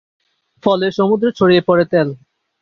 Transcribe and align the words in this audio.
ফলে 0.63 0.87
সমুদ্রে 0.91 1.29
ছড়িয়ে 1.31 1.61
পড়ে 1.61 1.85
তেল। 1.85 2.09